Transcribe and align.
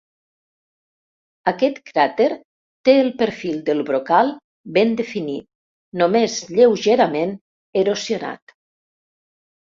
Aquest 1.49 1.75
cràter 1.89 2.29
té 2.87 2.95
el 3.01 3.09
perfil 3.19 3.59
del 3.67 3.83
brocal 3.89 4.31
ben 4.77 4.95
definit, 5.01 5.45
només 6.03 6.39
lleugerament 6.55 7.35
erosionat. 7.83 8.55